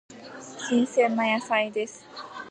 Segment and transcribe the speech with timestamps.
[0.57, 2.03] 新鮮な野菜です。